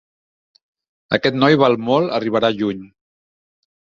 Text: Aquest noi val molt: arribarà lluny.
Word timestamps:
Aquest 1.19 1.37
noi 1.43 1.57
val 1.65 1.77
molt: 1.91 2.13
arribarà 2.21 2.51
lluny. 2.63 2.81